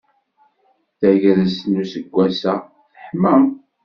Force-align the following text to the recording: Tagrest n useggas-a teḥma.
Tagrest 0.99 1.61
n 1.71 1.73
useggas-a 1.81 2.55
teḥma. 2.93 3.35